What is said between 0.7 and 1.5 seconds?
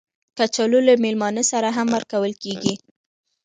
له میلمانه